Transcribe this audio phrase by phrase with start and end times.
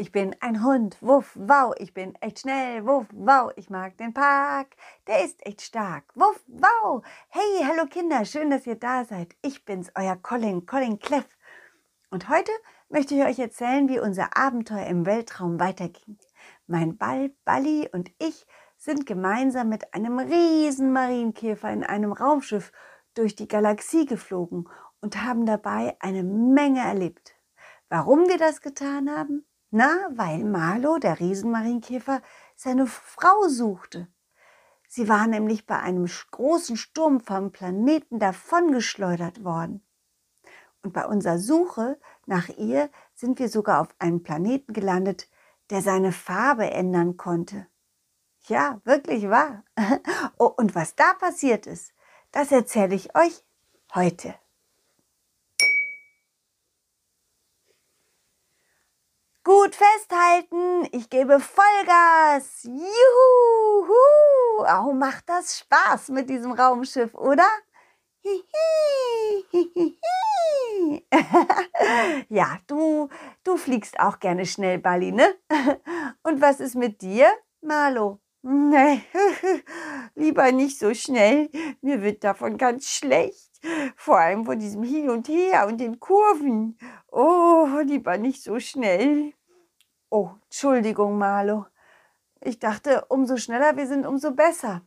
[0.00, 4.14] Ich bin ein Hund, wuff, wow, ich bin echt schnell, wuff, wow, ich mag den
[4.14, 4.76] Park,
[5.08, 7.04] der ist echt stark, wuff, wow.
[7.30, 9.34] Hey, hallo Kinder, schön, dass ihr da seid.
[9.42, 11.26] Ich bin's, euer Colin, Colin Cleff.
[12.10, 12.52] Und heute
[12.88, 16.16] möchte ich euch erzählen, wie unser Abenteuer im Weltraum weiterging.
[16.68, 18.46] Mein Ball, Balli und ich
[18.76, 22.70] sind gemeinsam mit einem riesen Marienkäfer in einem Raumschiff
[23.14, 24.68] durch die Galaxie geflogen
[25.00, 27.34] und haben dabei eine Menge erlebt.
[27.88, 29.47] Warum wir das getan haben?
[29.70, 32.22] Na, weil Marlo, der Riesenmarienkäfer,
[32.56, 34.08] seine Frau suchte.
[34.88, 39.86] Sie war nämlich bei einem großen Sturm vom Planeten davongeschleudert worden.
[40.82, 45.28] Und bei unserer Suche nach ihr sind wir sogar auf einem Planeten gelandet,
[45.68, 47.66] der seine Farbe ändern konnte.
[48.46, 49.64] Ja, wirklich wahr.
[50.38, 51.92] Oh, und was da passiert ist,
[52.30, 53.44] das erzähle ich euch
[53.94, 54.34] heute.
[59.48, 62.64] Gut festhalten, ich gebe Vollgas.
[62.64, 63.94] Juhu!
[64.58, 67.48] Oh, macht das Spaß mit diesem Raumschiff, oder?
[72.28, 73.08] ja, du,
[73.42, 75.34] du fliegst auch gerne schnell, Bali, ne?
[76.24, 77.28] Und was ist mit dir,
[77.62, 78.20] Marlo?
[78.42, 79.00] Nee,
[80.14, 81.48] lieber nicht so schnell.
[81.80, 83.48] Mir wird davon ganz schlecht.
[83.96, 86.78] Vor allem von diesem Hin und Her und den Kurven.
[87.10, 89.32] Oh, lieber nicht so schnell.
[90.10, 91.66] Oh, Entschuldigung, Marlo.
[92.40, 94.82] Ich dachte, umso schneller wir sind, umso besser.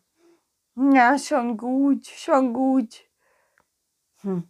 [0.76, 3.04] Ja, schon gut, schon gut.
[4.22, 4.50] Hm.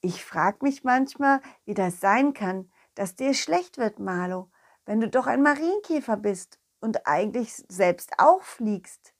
[0.00, 4.50] Ich frage mich manchmal, wie das sein kann, dass dir schlecht wird, Marlo,
[4.84, 9.14] wenn du doch ein Marienkäfer bist und eigentlich selbst auch fliegst.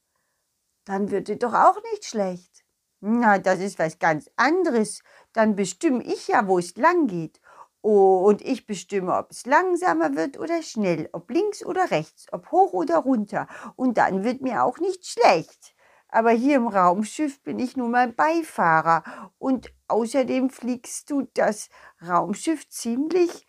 [0.85, 2.65] Dann wird dir doch auch nicht schlecht.
[3.01, 5.03] Na, das ist was ganz anderes.
[5.33, 7.41] Dann bestimme ich ja, wo es lang geht.
[7.89, 12.51] Oh, und ich bestimme, ob es langsamer wird oder schnell, ob links oder rechts, ob
[12.51, 13.47] hoch oder runter.
[13.77, 15.77] Und dann wird mir auch nicht schlecht.
[16.09, 19.31] Aber hier im Raumschiff bin ich nun mal Beifahrer.
[19.39, 21.69] Und außerdem fliegst du das
[22.05, 23.47] Raumschiff ziemlich,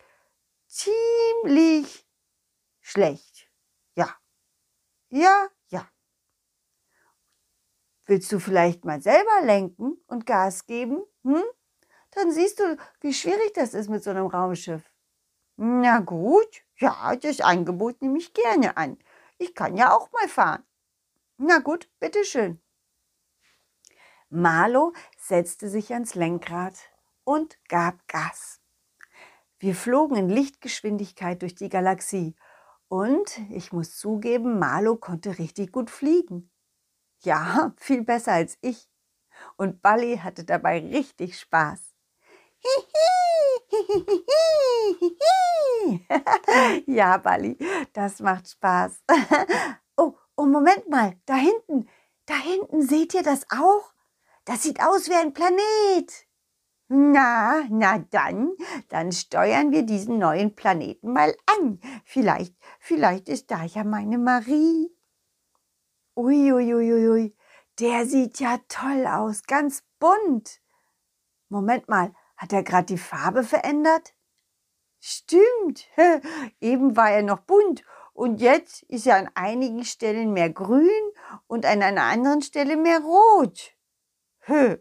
[0.68, 2.06] ziemlich
[2.80, 3.50] schlecht.
[3.96, 4.14] Ja.
[5.10, 5.88] Ja, ja.
[8.06, 11.02] Willst du vielleicht mal selber lenken und Gas geben?
[11.24, 11.42] Hm?
[12.10, 14.82] Dann siehst du, wie schwierig das ist mit so einem Raumschiff.
[15.56, 18.98] Na gut, ja, das Angebot nehme ich gerne an.
[19.38, 20.64] Ich kann ja auch mal fahren.
[21.36, 22.60] Na gut, bitteschön.
[24.30, 26.74] Marlo setzte sich ans Lenkrad
[27.24, 28.60] und gab Gas.
[29.58, 32.36] Wir flogen in Lichtgeschwindigkeit durch die Galaxie
[32.88, 36.50] und ich muss zugeben, Marlo konnte richtig gut fliegen.
[37.20, 38.88] Ja, viel besser als ich.
[39.56, 41.87] Und Balli hatte dabei richtig Spaß.
[46.86, 47.56] ja, Bali,
[47.92, 49.02] das macht Spaß.
[49.96, 51.88] oh, oh, Moment mal, da hinten,
[52.26, 53.92] da hinten, seht ihr das auch?
[54.44, 56.26] Das sieht aus wie ein Planet.
[56.88, 58.52] Na, na dann,
[58.88, 61.80] dann steuern wir diesen neuen Planeten mal an.
[62.04, 64.90] Vielleicht, vielleicht ist da ja meine Marie.
[66.16, 67.36] Uiuiuiui, ui, ui, ui.
[67.78, 70.62] der sieht ja toll aus, ganz bunt.
[71.50, 74.14] Moment mal, hat er gerade die Farbe verändert?
[75.00, 75.86] Stimmt,
[76.60, 77.84] eben war er noch bunt
[78.14, 81.12] und jetzt ist er an einigen Stellen mehr grün
[81.46, 83.74] und an einer anderen Stelle mehr rot.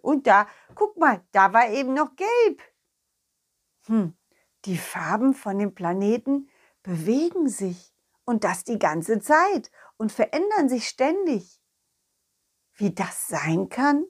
[0.01, 2.63] Und da, guck mal, da war eben noch gelb.
[3.85, 4.18] Hm,
[4.66, 6.50] die Farben von dem Planeten
[6.84, 7.94] bewegen sich
[8.24, 11.62] und das die ganze Zeit und verändern sich ständig.
[12.74, 14.06] Wie das sein kann?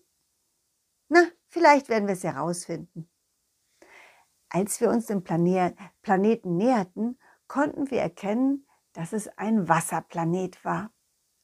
[1.10, 3.10] Na, vielleicht werden wir es herausfinden.
[4.50, 10.92] Als wir uns dem Planeten näherten, konnten wir erkennen, dass es ein Wasserplanet war,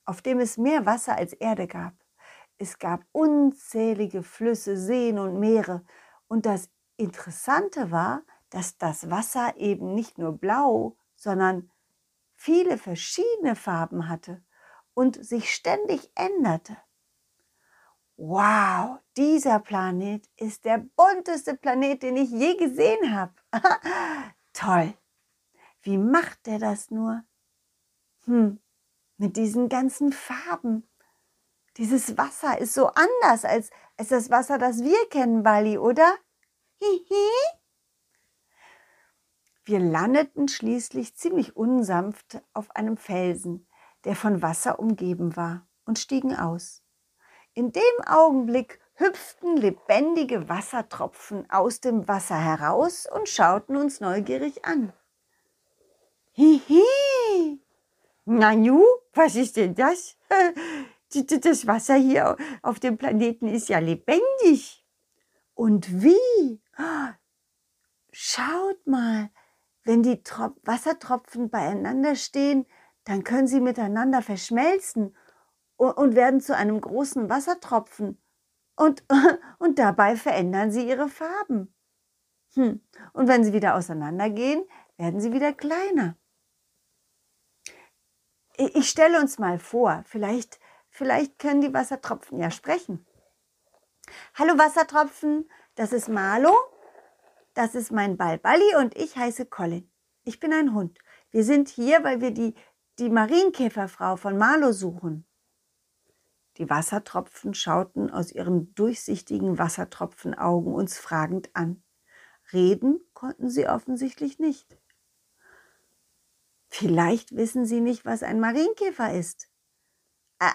[0.05, 1.93] auf dem es mehr Wasser als Erde gab.
[2.57, 5.85] Es gab unzählige Flüsse, Seen und Meere.
[6.27, 11.71] Und das Interessante war, dass das Wasser eben nicht nur blau, sondern
[12.33, 14.43] viele verschiedene Farben hatte
[14.93, 16.77] und sich ständig änderte.
[18.15, 23.33] Wow, dieser Planet ist der bunteste Planet, den ich je gesehen habe.
[24.53, 24.93] Toll.
[25.81, 27.23] Wie macht der das nur?
[28.25, 28.59] Hm,
[29.17, 30.87] mit diesen ganzen Farben.
[31.77, 36.15] Dieses Wasser ist so anders als, als das Wasser, das wir kennen, Bali, oder?
[36.79, 37.29] Hihi.
[39.65, 43.67] Wir landeten schließlich ziemlich unsanft auf einem Felsen,
[44.03, 46.83] der von Wasser umgeben war, und stiegen aus.
[47.53, 54.93] In dem Augenblick hüpften lebendige Wassertropfen aus dem Wasser heraus und schauten uns neugierig an.
[56.33, 57.59] Hihi.
[58.25, 60.17] Nanu, was ist denn das?
[61.43, 64.83] Das Wasser hier auf dem Planeten ist ja lebendig.
[65.53, 66.59] Und wie?
[68.11, 69.29] Schaut mal,
[69.83, 72.65] wenn die Trop Wassertropfen beieinander stehen,
[73.03, 75.15] dann können sie miteinander verschmelzen
[75.77, 78.17] und werden zu einem großen Wassertropfen.
[78.75, 79.03] Und,
[79.59, 81.73] und dabei verändern sie ihre Farben.
[82.55, 82.81] Hm.
[83.13, 84.63] Und wenn sie wieder auseinandergehen,
[84.97, 86.15] werden sie wieder kleiner.
[88.55, 90.59] Ich stelle uns mal vor, vielleicht,
[90.89, 93.05] vielleicht können die Wassertropfen ja sprechen.
[94.35, 96.53] Hallo Wassertropfen, das ist Marlo,
[97.55, 99.91] das ist mein Ball Balli und ich heiße Colin.
[100.23, 100.99] Ich bin ein Hund.
[101.31, 102.53] Wir sind hier, weil wir die,
[102.99, 105.25] die Marienkäferfrau von Marlo suchen.
[106.57, 111.83] Die Wassertropfen schauten aus ihren durchsichtigen Wassertropfenaugen uns fragend an.
[112.51, 114.77] Reden konnten sie offensichtlich nicht.
[116.69, 119.47] Vielleicht wissen Sie nicht, was ein Marienkäfer ist.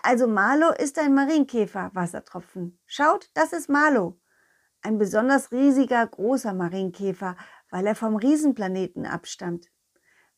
[0.03, 2.79] Also Marlo ist ein Marienkäfer, Wassertropfen.
[2.87, 4.21] Schaut, das ist Marlo.
[4.83, 7.37] Ein besonders riesiger, großer Marienkäfer,
[7.71, 9.69] weil er vom Riesenplaneten abstammt.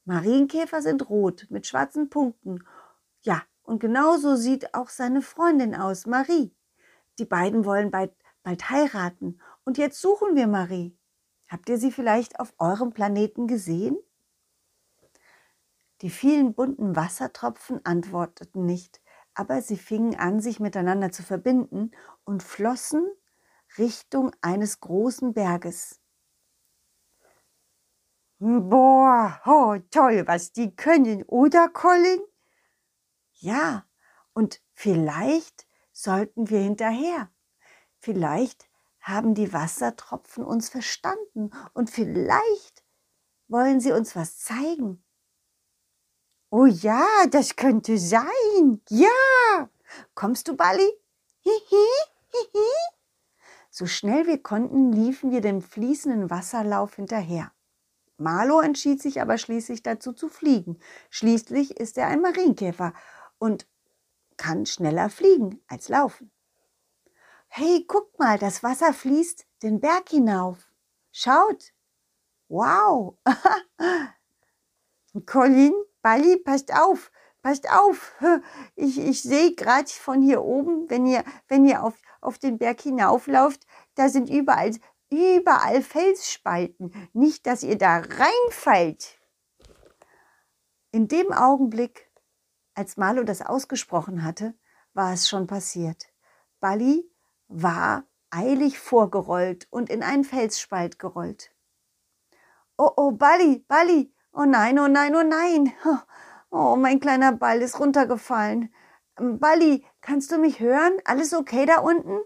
[0.04, 2.64] Marienkäfer sind rot mit schwarzen Punkten.
[3.22, 6.52] Ja, und genauso sieht auch seine Freundin aus, Marie.
[7.20, 8.12] Die beiden wollen bald,
[8.42, 9.40] bald heiraten.
[9.64, 10.98] Und jetzt suchen wir Marie.
[11.48, 13.96] Habt ihr sie vielleicht auf eurem Planeten gesehen?
[16.00, 19.00] Die vielen bunten Wassertropfen antworteten nicht,
[19.34, 21.92] aber sie fingen an, sich miteinander zu verbinden
[22.24, 23.08] und flossen
[23.78, 26.00] Richtung eines großen Berges.
[28.40, 32.20] Boah, oh, toll, was die können, oder Colin?
[33.40, 33.86] Ja,
[34.34, 37.30] und vielleicht sollten wir hinterher.
[37.98, 38.68] Vielleicht
[39.00, 42.84] haben die Wassertropfen uns verstanden und vielleicht
[43.48, 45.02] wollen sie uns was zeigen.
[46.50, 48.82] Oh ja, das könnte sein.
[48.90, 49.70] Ja.
[50.14, 50.88] Kommst du, Bali?
[51.40, 51.86] Hihi,
[52.28, 52.68] hihi.
[53.70, 57.52] So schnell wir konnten, liefen wir dem fließenden Wasserlauf hinterher.
[58.18, 60.78] Marlo entschied sich aber schließlich dazu zu fliegen.
[61.08, 62.92] Schließlich ist er ein Marienkäfer
[63.40, 63.66] und
[64.36, 66.30] kann schneller fliegen als laufen.
[67.48, 70.70] Hey, guck mal, das Wasser fließt den Berg hinauf.
[71.10, 71.72] Schaut.
[72.48, 73.16] Wow.
[75.26, 77.10] Colin, Bali, passt auf,
[77.42, 78.12] passt auf.
[78.76, 82.80] Ich, ich sehe gerade von hier oben, wenn ihr, wenn ihr auf, auf den Berg
[82.80, 84.74] hinauflauft, da sind überall,
[85.10, 86.92] überall Felsspalten.
[87.12, 89.18] Nicht, dass ihr da reinfallt.
[90.92, 92.09] In dem Augenblick,
[92.80, 94.54] als Marlo das ausgesprochen hatte,
[94.94, 96.06] war es schon passiert.
[96.58, 97.08] Bali
[97.46, 101.52] war eilig vorgerollt und in einen Felsspalt gerollt.
[102.76, 105.72] Oh, oh, Bali, Bali, Oh nein, oh nein, oh nein.
[106.52, 108.74] Oh, mein kleiner Ball ist runtergefallen.
[109.14, 110.94] Balli, kannst du mich hören?
[111.04, 112.18] Alles okay da unten?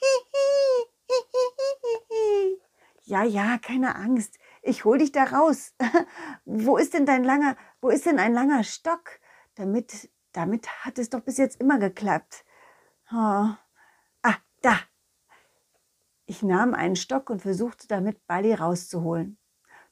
[3.04, 4.38] Ja, ja, keine Angst.
[4.62, 5.74] Ich hol dich da raus.
[6.44, 9.18] wo ist denn dein langer, wo ist denn ein langer Stock?
[9.60, 12.46] Damit, damit hat es doch bis jetzt immer geklappt.
[13.12, 13.50] Oh.
[14.22, 14.78] Ah, da.
[16.24, 19.36] Ich nahm einen Stock und versuchte damit Balli rauszuholen.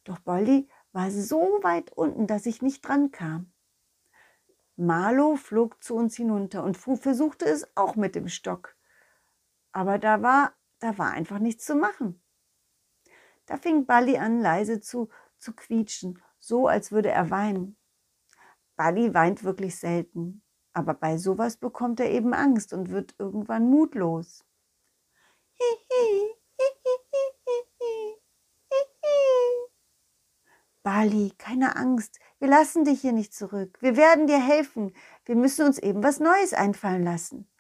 [0.05, 3.53] Doch Balli war so weit unten, dass ich nicht dran kam.
[4.77, 8.75] Marlo flog zu uns hinunter und Fu versuchte es auch mit dem Stock.
[9.72, 12.22] Aber da war, da war einfach nichts zu machen.
[13.44, 17.77] Da fing Bali an, leise zu, zu quietschen, so als würde er weinen.
[18.79, 20.41] Bali weint wirklich selten,
[20.73, 24.44] aber bei sowas bekommt er eben Angst und wird irgendwann mutlos.
[30.85, 33.77] Bali, keine Angst, wir lassen dich hier nicht zurück.
[33.81, 34.93] Wir werden dir helfen.
[35.25, 37.51] Wir müssen uns eben was Neues einfallen lassen.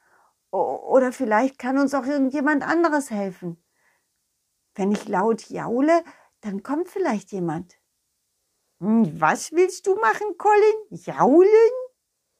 [0.52, 3.60] Oder vielleicht kann uns auch irgendjemand anderes helfen.
[4.76, 6.04] Wenn ich laut jaule,
[6.42, 7.77] dann kommt vielleicht jemand.
[8.80, 10.76] Hm, was willst du machen, Colin?
[10.90, 11.72] Jaulen?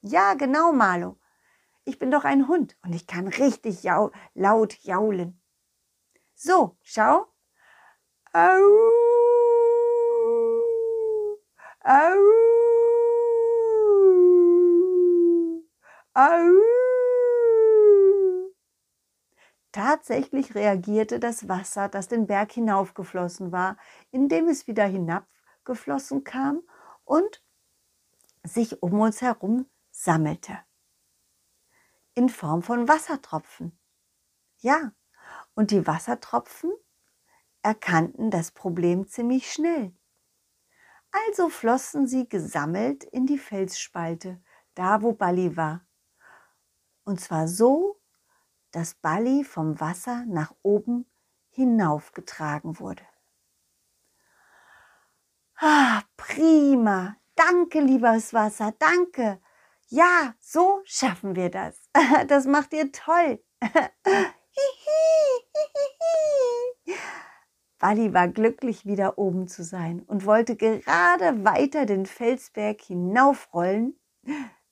[0.02, 1.18] Ja, genau, Marlo.
[1.84, 5.40] Ich bin doch ein Hund und ich kann richtig jau laut jaulen.
[6.34, 7.26] So, schau.
[8.32, 8.60] Au.
[11.84, 12.18] Au!
[16.14, 16.78] Au!
[19.72, 23.76] Tatsächlich reagierte das Wasser, das den Berg hinaufgeflossen war,
[24.10, 24.84] indem es wieder
[25.68, 26.62] hinabgeflossen kam
[27.04, 27.42] und
[28.42, 30.58] sich um uns herum sammelte.
[32.14, 33.78] In Form von Wassertropfen.
[34.58, 34.92] Ja,
[35.54, 36.72] und die Wassertropfen
[37.62, 39.94] erkannten das Problem ziemlich schnell.
[41.26, 44.40] Also flossen sie gesammelt in die Felsspalte,
[44.74, 45.86] da wo Balli war.
[47.04, 48.00] Und zwar so,
[48.72, 51.06] dass Balli vom Wasser nach oben
[51.50, 53.06] hinaufgetragen wurde.
[55.60, 57.16] Ah, prima.
[57.34, 59.40] Danke, liebes Wasser, danke.
[59.88, 61.80] Ja, so schaffen wir das.
[62.28, 63.42] Das macht ihr toll.
[67.80, 73.98] Walli war glücklich, wieder oben zu sein und wollte gerade weiter den Felsberg hinaufrollen.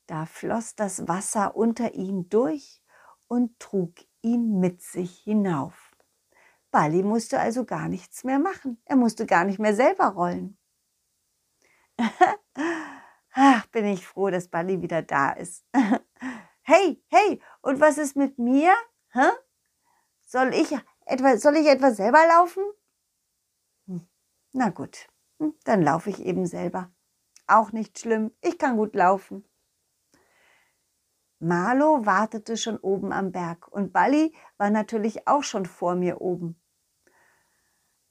[0.07, 2.81] Da floss das Wasser unter ihm durch
[3.27, 5.91] und trug ihn mit sich hinauf.
[6.71, 8.81] Balli musste also gar nichts mehr machen.
[8.85, 10.57] Er musste gar nicht mehr selber rollen.
[13.35, 15.65] Ach, bin ich froh, dass Balli wieder da ist.
[16.63, 18.75] hey, hey, und was ist mit mir?
[19.13, 19.31] Hä?
[20.23, 20.77] Soll ich
[21.07, 22.63] etwa, soll ich etwa selber laufen?
[23.87, 24.07] Hm,
[24.53, 26.91] na gut, hm, dann laufe ich eben selber.
[27.47, 29.45] Auch nicht schlimm, ich kann gut laufen.
[31.39, 36.61] Marlo wartete schon oben am Berg und Balli war natürlich auch schon vor mir oben.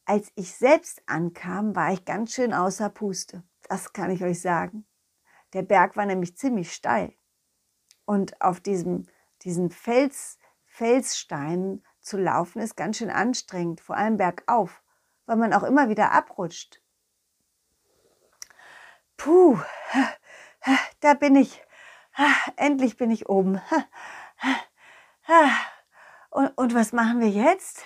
[0.06, 3.44] Als ich selbst ankam, war ich ganz schön außer Puste.
[3.67, 4.86] Das kann ich euch sagen.
[5.53, 7.13] Der Berg war nämlich ziemlich steil.
[8.05, 9.07] Und auf diesem,
[9.41, 14.84] diesen Fels, Felssteinen zu laufen ist ganz schön anstrengend, vor allem bergauf,
[15.25, 16.81] weil man auch immer wieder abrutscht.
[19.17, 19.60] Puh,
[21.00, 21.62] da bin ich.
[22.55, 23.62] Endlich bin ich oben.
[26.29, 27.84] Und, und was machen wir jetzt?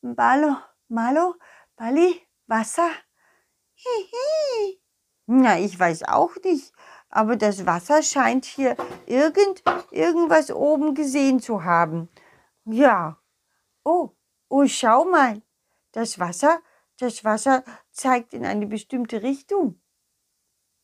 [0.00, 0.56] Balo,
[0.88, 1.34] Malo,
[1.76, 2.90] Bali, Wasser?
[5.26, 6.72] Na, ich weiß auch nicht,
[7.08, 8.76] aber das Wasser scheint hier
[9.06, 12.08] irgend, irgendwas oben gesehen zu haben.
[12.64, 13.18] Ja.
[13.84, 14.10] Oh,
[14.48, 15.42] oh, schau mal.
[15.92, 16.60] Das Wasser,
[16.98, 19.80] das Wasser zeigt in eine bestimmte Richtung.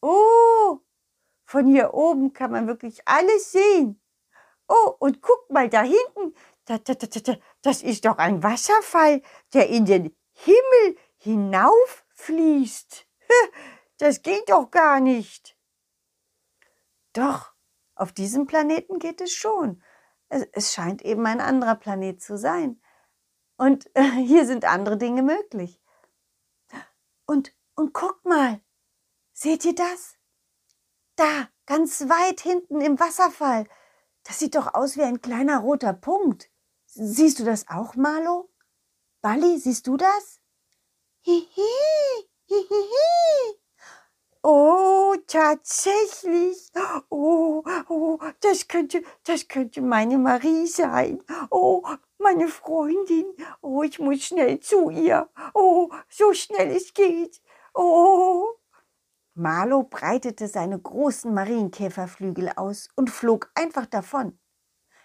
[0.01, 0.79] Oh,
[1.45, 4.01] von hier oben kann man wirklich alles sehen.
[4.69, 6.35] Oh, und guck mal da hinten.
[6.65, 9.21] Das ist doch ein Wasserfall,
[9.53, 10.97] der in den Himmel
[12.27, 13.07] hinauffließt.
[13.99, 15.57] Das geht doch gar nicht.
[17.13, 17.53] Doch,
[17.95, 19.83] auf diesem Planeten geht es schon.
[20.29, 22.81] Es, es scheint eben ein anderer Planet zu sein.
[23.57, 25.83] Und äh, hier sind andere Dinge möglich.
[27.27, 28.61] Und, und guck mal,
[29.33, 30.17] seht ihr das?
[31.17, 33.67] Da, ganz weit hinten im Wasserfall.
[34.23, 36.51] Das sieht doch aus wie ein kleiner roter Punkt.
[36.87, 38.51] Siehst du das auch, Marlo?
[39.21, 40.40] Bali, siehst du das?
[41.23, 43.61] Hihi, hihihi.
[44.43, 46.71] Oh, tatsächlich.
[47.11, 51.23] Oh, oh, das könnte, das könnte meine Marie sein.
[51.51, 51.83] Oh,
[52.19, 53.27] meine Freundin.
[53.61, 55.29] Oh, ich muss schnell zu ihr.
[55.53, 57.43] Oh, so schnell es geht.
[57.75, 58.49] Oh.
[59.35, 64.39] Marlo breitete seine großen Marienkäferflügel aus und flog einfach davon.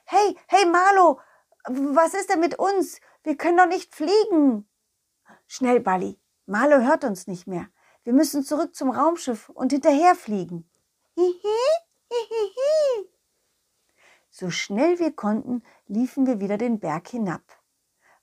[0.05, 1.19] Hey, hey Marlo,
[1.67, 3.01] was ist denn mit uns?
[3.23, 4.69] Wir können doch nicht fliegen.
[5.47, 6.19] Schnell, Bali.
[6.45, 7.67] Marlo hört uns nicht mehr.
[8.03, 10.69] Wir müssen zurück zum Raumschiff und hinterherfliegen.
[11.15, 11.33] Hihi,
[12.11, 13.09] hihihi.
[14.29, 17.41] So schnell wir konnten, liefen wir wieder den Berg hinab.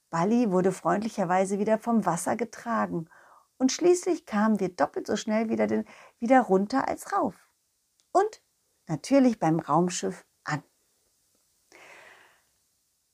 [0.09, 3.09] Bali wurde freundlicherweise wieder vom Wasser getragen
[3.57, 5.85] und schließlich kamen wir doppelt so schnell wieder, den,
[6.19, 7.35] wieder runter als rauf.
[8.11, 8.41] Und
[8.87, 10.63] natürlich beim Raumschiff an.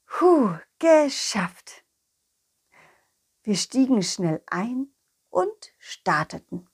[0.06, 1.86] Puh, geschafft.
[3.44, 4.94] Wir stiegen schnell ein
[5.30, 6.70] und starteten.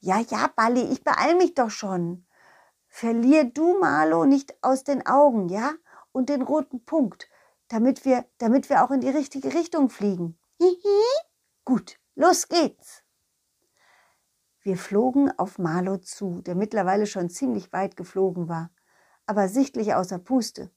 [0.00, 2.26] Ja, ja, Balli, ich beeil mich doch schon.
[2.88, 5.74] Verlier du Marlo nicht aus den Augen, ja?
[6.12, 7.28] Und den roten Punkt,
[7.68, 10.38] damit wir, damit wir auch in die richtige Richtung fliegen.
[11.64, 13.04] Gut, los geht's.
[14.62, 18.70] Wir flogen auf Marlo zu, der mittlerweile schon ziemlich weit geflogen war,
[19.24, 20.70] aber sichtlich außer Puste.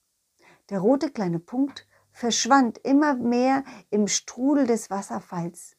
[0.69, 5.75] Der rote kleine Punkt verschwand immer mehr im Strudel des Wasserfalls.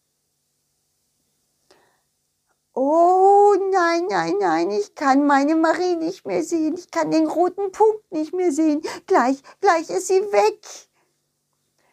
[2.77, 6.75] Oh nein, nein, nein, ich kann meine Marie nicht mehr sehen.
[6.77, 8.83] Ich kann den roten Punkt nicht mehr sehen.
[9.07, 10.61] Gleich, gleich ist sie weg.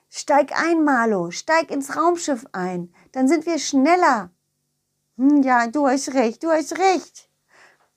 [0.09, 2.93] Steig ein, Marlo, steig ins Raumschiff ein.
[3.11, 4.31] Dann sind wir schneller.
[5.17, 7.29] Hm, ja, du hast recht, du hast recht.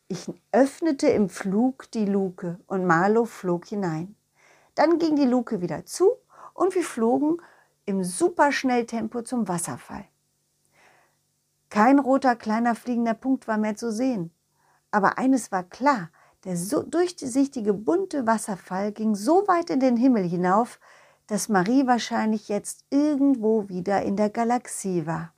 [0.08, 4.14] Ich öffnete im Flug die Luke und Marlo flog hinein.
[4.74, 6.18] Dann ging die Luke wieder zu
[6.54, 7.36] und wir flogen
[7.84, 10.06] im Superschnelltempo zum Wasserfall.
[11.68, 14.30] Kein roter kleiner fliegender Punkt war mehr zu sehen.
[14.90, 16.10] Aber eines war klar,
[16.44, 20.78] der so durchsichtige bunte Wasserfall ging so weit in den Himmel hinauf,
[21.26, 25.32] dass Marie wahrscheinlich jetzt irgendwo wieder in der Galaxie war.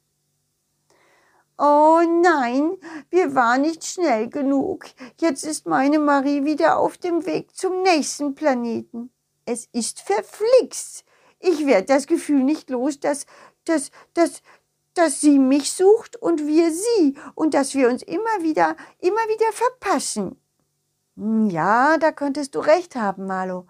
[1.59, 2.77] Oh nein,
[3.09, 4.85] wir waren nicht schnell genug.
[5.19, 9.11] Jetzt ist meine Marie wieder auf dem Weg zum nächsten Planeten.
[9.47, 11.06] Es ist verflixt.
[11.39, 13.27] Ich werde das Gefühl nicht los, dass,
[13.65, 14.43] dass, dass,
[14.95, 19.53] dass sie mich sucht und wir sie und dass wir uns immer wieder, immer wieder
[19.53, 20.41] verpassen.
[21.17, 23.67] Hm, ja, da könntest du recht haben, Marlo.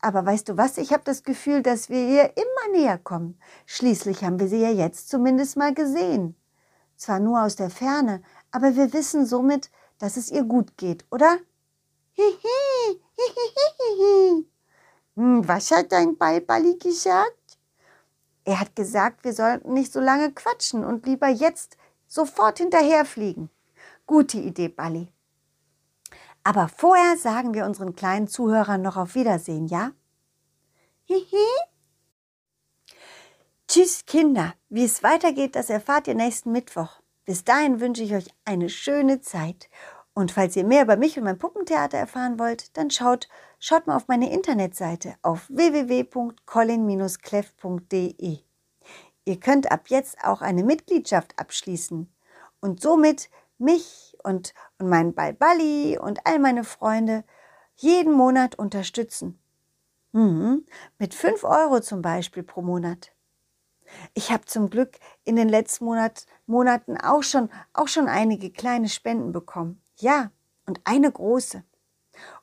[0.00, 3.38] Aber weißt du was, ich habe das Gefühl, dass wir ihr immer näher kommen.
[3.66, 6.36] Schließlich haben wir sie ja jetzt zumindest mal gesehen
[7.00, 11.38] zwar nur aus der Ferne, aber wir wissen somit, dass es ihr gut geht, oder?
[12.12, 14.46] Hihi, hihihihi.
[15.16, 17.58] Hm, was hat dein Balbali gesagt?
[18.44, 21.76] Er hat gesagt, wir sollten nicht so lange quatschen und lieber jetzt
[22.06, 23.50] sofort hinterherfliegen.
[24.06, 25.08] Gute Idee, Balli.
[26.42, 29.92] Aber vorher sagen wir unseren kleinen Zuhörern noch auf Wiedersehen, ja?
[31.04, 31.46] Hihi.
[33.68, 34.54] Tschüss, Kinder.
[34.68, 37.00] Wie es weitergeht, das erfahrt ihr nächsten Mittwoch.
[37.24, 39.68] Bis dahin wünsche ich euch eine schöne Zeit.
[40.14, 43.96] Und falls ihr mehr über mich und mein Puppentheater erfahren wollt, dann schaut, schaut mal
[43.96, 48.38] auf meine Internetseite auf www.colin-cleff.de.
[49.24, 52.12] Ihr könnt ab jetzt auch eine Mitgliedschaft abschließen
[52.60, 57.24] und somit mich und, und meinen Balballi und all meine Freunde
[57.76, 59.38] jeden Monat unterstützen.
[60.12, 60.66] Mhm,
[60.98, 63.12] mit 5 Euro zum Beispiel pro Monat.
[64.14, 68.88] Ich habe zum Glück in den letzten Monat, Monaten auch schon, auch schon einige kleine
[68.88, 69.80] Spenden bekommen.
[70.00, 70.30] Ja,
[70.66, 71.62] und eine große.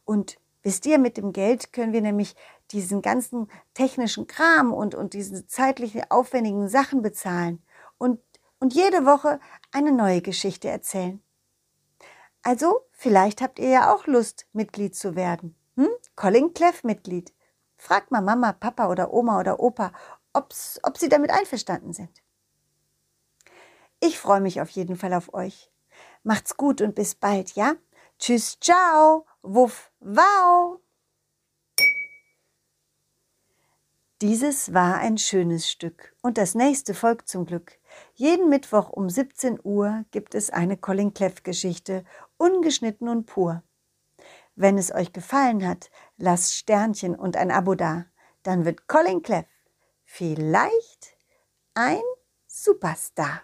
[0.06, 2.36] Und wisst ihr, mit dem Geld können wir nämlich
[2.72, 7.64] diesen ganzen technischen Kram und, und diese zeitlichen aufwendigen Sachen bezahlen
[7.98, 8.20] und,
[8.60, 9.40] und jede Woche
[9.72, 11.22] eine neue Geschichte erzählen.
[12.44, 15.56] Also, vielleicht habt ihr ja auch Lust, Mitglied zu werden.
[15.76, 15.90] Hm?
[16.16, 17.34] Colin Cleff Mitglied.
[17.78, 19.92] Fragt mal Mama, Papa oder Oma oder Opa,
[20.34, 22.22] ob's, ob sie damit einverstanden sind.
[24.00, 25.72] Ich freue mich auf jeden Fall auf euch.
[26.28, 27.78] Macht's gut und bis bald, ja?
[28.20, 30.78] Tschüss, ciao, wuff, wow.
[34.22, 37.80] Dieses war ein schönes Stück und das nächste folgt zum Glück.
[38.14, 42.04] Jeden Mittwoch um 17 Uhr gibt es eine Colin Cleff Geschichte,
[42.36, 43.64] ungeschnitten und pur.
[44.54, 48.06] Wenn es euch gefallen hat, lasst Sternchen und ein Abo da.
[48.44, 49.48] Dann wird Colin Cleff
[50.04, 51.16] vielleicht
[51.74, 52.02] ein
[52.48, 53.44] Superstar.